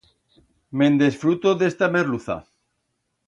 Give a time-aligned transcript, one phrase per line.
[0.79, 2.39] Me'n desfruto d'esta merluza.